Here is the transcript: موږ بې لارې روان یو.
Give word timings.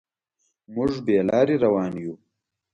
موږ 0.73 0.91
بې 1.05 1.17
لارې 1.29 1.55
روان 1.65 1.93
یو. 2.03 2.13